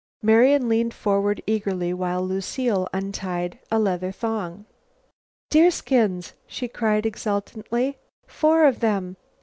Marian 0.23 0.67
leaned 0.67 0.95
forward 0.95 1.43
eagerly 1.45 1.93
while 1.93 2.23
Lucile 2.25 2.87
untied 2.91 3.59
a 3.69 3.77
leather 3.77 4.11
thong. 4.11 4.65
"Deerskins!" 5.51 6.33
she 6.47 6.67
cried 6.67 7.05
exultantly. 7.05 7.99
"Four 8.25 8.65
of 8.65 8.79
them! 8.79 9.15